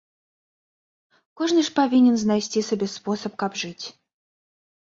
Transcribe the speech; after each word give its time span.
Кожны 1.41 1.61
ж 1.69 1.75
павінен 1.79 2.15
знайсці 2.21 2.65
сабе 2.71 2.87
спосаб 2.95 3.33
каб 3.45 3.51
жыць! 3.65 3.85